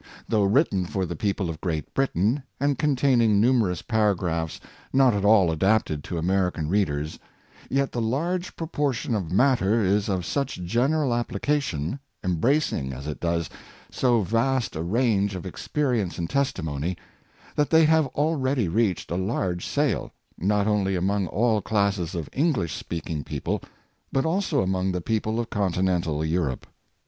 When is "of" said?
1.47-1.61, 9.13-9.31, 10.09-10.25, 15.35-15.45, 22.15-22.27, 25.39-25.51